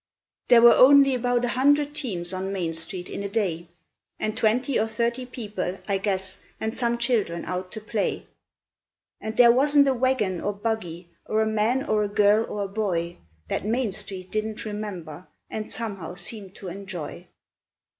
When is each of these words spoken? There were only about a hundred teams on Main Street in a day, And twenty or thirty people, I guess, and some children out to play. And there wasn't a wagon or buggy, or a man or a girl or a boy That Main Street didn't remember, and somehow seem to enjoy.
There 0.47 0.63
were 0.63 0.73
only 0.73 1.13
about 1.13 1.45
a 1.45 1.49
hundred 1.49 1.93
teams 1.93 2.33
on 2.33 2.51
Main 2.51 2.73
Street 2.73 3.07
in 3.07 3.21
a 3.21 3.29
day, 3.29 3.67
And 4.19 4.35
twenty 4.35 4.79
or 4.79 4.87
thirty 4.87 5.27
people, 5.27 5.77
I 5.87 5.99
guess, 5.99 6.41
and 6.59 6.75
some 6.75 6.97
children 6.97 7.45
out 7.45 7.71
to 7.73 7.81
play. 7.81 8.25
And 9.21 9.37
there 9.37 9.51
wasn't 9.51 9.87
a 9.87 9.93
wagon 9.93 10.41
or 10.41 10.53
buggy, 10.53 11.09
or 11.27 11.43
a 11.43 11.45
man 11.45 11.83
or 11.85 12.01
a 12.03 12.07
girl 12.07 12.47
or 12.49 12.63
a 12.63 12.67
boy 12.67 13.17
That 13.47 13.63
Main 13.63 13.91
Street 13.91 14.31
didn't 14.31 14.65
remember, 14.65 15.27
and 15.51 15.71
somehow 15.71 16.15
seem 16.15 16.49
to 16.53 16.67
enjoy. 16.67 17.27